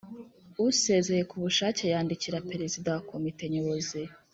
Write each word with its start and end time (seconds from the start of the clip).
Usezeye 0.67 1.23
ku 1.29 1.35
bushake 1.43 1.83
yandikira 1.93 2.43
perezida 2.51 2.87
wa 2.95 3.01
komite 3.09 3.43
nyobozi 3.53 4.01